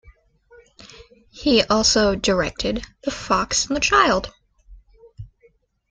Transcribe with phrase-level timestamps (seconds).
[1.29, 4.33] He also directed "The Fox And the Child".